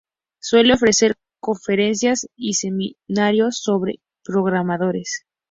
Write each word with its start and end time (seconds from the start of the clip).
Suele 0.39 0.73
ofrecer 0.73 1.13
conferencias 1.39 2.27
y 2.35 2.55
seminarios 2.55 3.59
sobre 3.61 3.99
programadores. 4.23 5.27